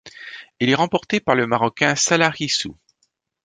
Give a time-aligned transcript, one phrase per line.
[0.57, 2.75] Elle est remportée par le Marocain Salah Hissou.